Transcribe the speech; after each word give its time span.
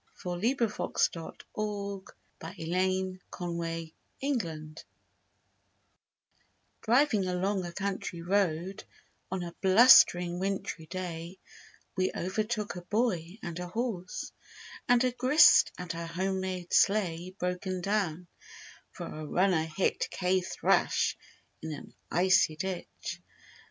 On 0.25 0.41
Europe's 0.41 0.79
awful 1.15 2.01
carnage) 2.39 2.57
THE 2.57 3.19
BROKEN 3.29 3.75
SLEIGH 4.19 4.81
Driving 6.81 7.27
along 7.27 7.63
a 7.63 7.71
country 7.71 8.23
road 8.23 8.83
On 9.29 9.43
a 9.43 9.53
blustering 9.61 10.39
wintry 10.39 10.87
day 10.87 11.37
We 11.95 12.11
overtook 12.15 12.75
a 12.75 12.81
boy 12.81 13.37
and 13.43 13.59
a 13.59 13.67
horse 13.67 14.31
And 14.89 15.03
a 15.03 15.11
grist 15.11 15.71
and 15.77 15.93
a 15.93 16.07
home 16.07 16.39
made 16.41 16.73
sleigh 16.73 17.35
Broken 17.37 17.81
down: 17.81 18.25
for 18.91 19.05
a 19.05 19.23
runner 19.27 19.65
hit 19.65 20.07
K 20.09 20.41
thrash, 20.41 21.15
in 21.61 21.73
an 21.73 21.93
icy 22.09 22.55
ditch. 22.55 23.21